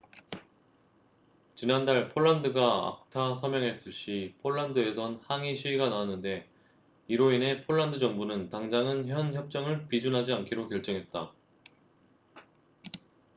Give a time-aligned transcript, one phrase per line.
[1.53, 6.49] 지난달 폴란드가 acta 서명했을 시 폴란드에선 항의 시위가 나왔는데
[7.07, 11.33] 이로 인해 폴란드 정부는 당장은 현 협정을 비준하지 않기로 결정했다